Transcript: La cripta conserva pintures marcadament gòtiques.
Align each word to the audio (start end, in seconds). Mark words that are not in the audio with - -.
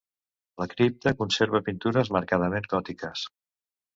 La 0.61 0.65
cripta 0.71 1.13
conserva 1.19 1.61
pintures 1.67 2.11
marcadament 2.17 2.67
gòtiques. 2.75 3.29